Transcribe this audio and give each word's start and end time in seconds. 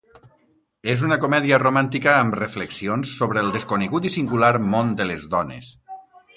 És 0.93 1.03
una 1.07 1.17
comèdia 1.25 1.59
romàntica 1.63 2.15
amb 2.23 2.39
reflexions 2.41 3.13
sobre 3.19 3.43
el 3.45 3.55
desconegut 3.59 4.11
i 4.11 4.15
singular 4.17 4.53
món 4.75 4.93
de 5.03 5.11
les 5.13 5.33
dones. 5.39 5.75